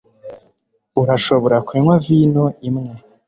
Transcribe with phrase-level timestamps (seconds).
[1.01, 2.91] urashobora kunywa vino imwe